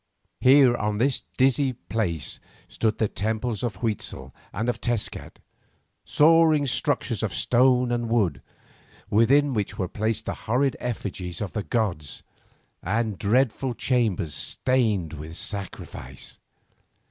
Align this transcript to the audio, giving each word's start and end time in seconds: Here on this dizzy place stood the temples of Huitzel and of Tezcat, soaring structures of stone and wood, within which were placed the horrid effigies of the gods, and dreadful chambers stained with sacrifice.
Here 0.39 0.75
on 0.75 0.97
this 0.97 1.21
dizzy 1.37 1.73
place 1.73 2.39
stood 2.67 2.97
the 2.97 3.07
temples 3.07 3.61
of 3.61 3.75
Huitzel 3.83 4.33
and 4.51 4.67
of 4.67 4.81
Tezcat, 4.81 5.37
soaring 6.05 6.65
structures 6.65 7.21
of 7.21 7.31
stone 7.31 7.91
and 7.91 8.09
wood, 8.09 8.41
within 9.11 9.53
which 9.53 9.77
were 9.77 9.87
placed 9.87 10.25
the 10.25 10.33
horrid 10.49 10.75
effigies 10.79 11.39
of 11.39 11.53
the 11.53 11.61
gods, 11.61 12.23
and 12.81 13.19
dreadful 13.19 13.75
chambers 13.75 14.33
stained 14.33 15.13
with 15.13 15.35
sacrifice. 15.35 16.39